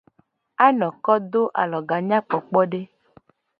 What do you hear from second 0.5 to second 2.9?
Anoko do aloga nyakpokpode.